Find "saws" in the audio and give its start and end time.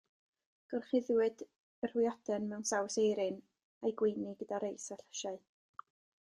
2.71-2.97